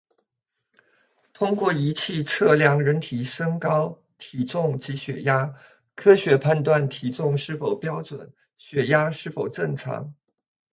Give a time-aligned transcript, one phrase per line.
[1.31, 5.53] 通过仪器测量人体身高、体重及血压，
[5.95, 10.15] 科学判断体重是否标准、血压是否正常